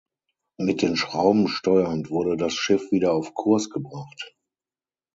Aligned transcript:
Mit 0.57 0.81
den 0.81 0.95
Schrauben 0.97 1.47
steuernd 1.47 2.09
wurde 2.09 2.35
das 2.35 2.55
Schiff 2.55 2.91
wieder 2.91 3.13
auf 3.13 3.35
Kurs 3.35 3.69
gebracht. 3.69 4.35